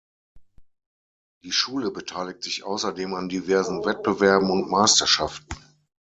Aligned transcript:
Die 1.43 1.51
Schule 1.51 1.91
beteiligt 1.91 2.41
sich 2.41 2.63
außerdem 2.63 3.13
an 3.13 3.29
diversen 3.29 3.85
Wettbewerben 3.85 4.49
und 4.49 4.67
Meisterschaften. 4.67 5.55